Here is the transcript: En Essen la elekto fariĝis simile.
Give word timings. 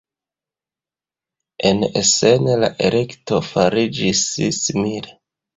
En 1.71 1.83
Essen 2.01 2.49
la 2.63 2.71
elekto 2.89 3.43
fariĝis 3.51 4.27
simile. 4.65 5.17